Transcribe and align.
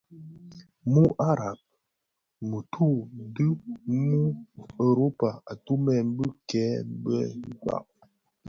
Muu 0.91 1.11
araben, 1.29 1.69
muturk 2.49 3.07
dhi 3.35 3.45
muu 4.05 4.31
Europa 4.87 5.29
atumè 5.51 5.95
bi 6.15 6.25
nke 6.33 6.63
bè 7.03 7.17
nkpag. 7.39 7.85